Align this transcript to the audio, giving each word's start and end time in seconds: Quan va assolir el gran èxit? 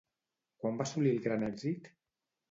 Quan 0.61 0.79
va 0.79 0.87
assolir 0.87 1.11
el 1.17 1.19
gran 1.25 1.45
èxit? 1.49 1.91